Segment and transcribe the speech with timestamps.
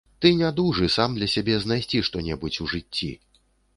[0.19, 3.11] Ты не дужы сам для сябе знайсці што-небудзь у жыцці.